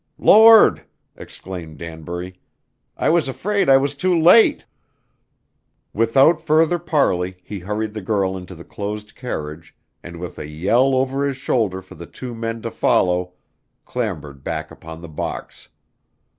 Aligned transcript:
"Lord!" 0.17 0.83
exclaimed 1.15 1.77
Danbury, 1.77 2.39
"I 2.97 3.09
was 3.09 3.27
afraid 3.27 3.69
I 3.69 3.77
was 3.77 3.93
too 3.93 4.17
late." 4.17 4.65
Without 5.93 6.41
further 6.41 6.79
parley 6.79 7.37
he 7.43 7.59
hurried 7.59 7.93
the 7.93 8.01
girl 8.01 8.35
into 8.35 8.55
the 8.55 8.63
closed 8.63 9.13
carriage 9.13 9.75
and 10.01 10.17
with 10.19 10.39
a 10.39 10.47
yell 10.47 10.95
over 10.95 11.27
his 11.27 11.37
shoulder 11.37 11.83
for 11.83 11.93
the 11.93 12.07
two 12.07 12.33
men 12.33 12.63
to 12.63 12.71
follow, 12.71 13.33
clambered 13.85 14.43
back 14.43 14.71
upon 14.71 15.01
the 15.01 15.07
box. 15.07 15.69